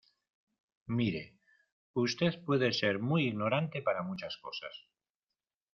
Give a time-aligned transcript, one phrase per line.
[0.87, 1.37] mire,
[1.93, 4.73] usted puede ser muy ignorante para muchas cosas